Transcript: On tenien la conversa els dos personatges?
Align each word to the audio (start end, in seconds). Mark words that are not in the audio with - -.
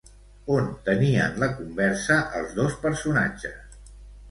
On 0.53 0.71
tenien 0.87 1.37
la 1.43 1.51
conversa 1.59 2.19
els 2.41 2.59
dos 2.63 2.81
personatges? 2.89 3.81